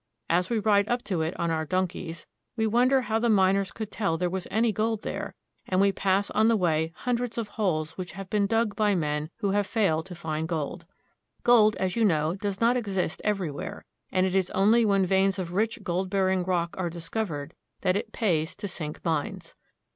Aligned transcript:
As 0.31 0.49
we 0.49 0.57
ride 0.57 0.89
up 0.89 1.03
to 1.03 1.21
it 1.21 1.39
on 1.39 1.51
our 1.51 1.63
donkeys, 1.63 2.25
we 2.57 2.65
wonder 2.65 3.01
how 3.01 3.19
the 3.19 3.29
miners 3.29 3.71
could 3.71 3.91
tell 3.91 4.17
there 4.17 4.31
was 4.31 4.47
any 4.49 4.71
gold 4.73 5.03
there, 5.03 5.35
and 5.67 5.79
we 5.79 5.91
pass 5.91 6.31
on 6.31 6.47
the 6.47 6.57
way 6.57 6.91
hundreds 6.95 7.37
of 7.37 7.49
holes 7.49 7.99
which 7.99 8.13
have 8.13 8.27
been 8.27 8.47
dug 8.47 8.75
by 8.75 8.95
men 8.95 9.29
who 9.41 9.51
have 9.51 9.67
failed 9.67 10.07
to 10.07 10.15
find 10.15 10.47
gold. 10.47 10.87
Gold, 11.43 11.75
as 11.75 11.95
you 11.95 12.03
know, 12.03 12.33
does 12.35 12.59
not 12.59 12.75
exist 12.77 13.21
everywhere, 13.23 13.85
and 14.11 14.25
it 14.25 14.35
is 14.35 14.49
only 14.55 14.85
when 14.85 15.05
veins 15.05 15.37
of 15.37 15.53
rich 15.53 15.83
gold 15.83 16.09
bearing 16.09 16.43
rock 16.43 16.73
are 16.79 16.89
discovered 16.89 17.53
that 17.81 17.95
it 17.95 18.11
pays 18.11 18.55
to 18.55 18.67
sink 18.67 19.05
mines. 19.05 19.53